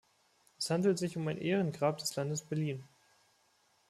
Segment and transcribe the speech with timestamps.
[0.57, 2.83] Es handelt sich um ein Ehrengrab des Landes Berlin.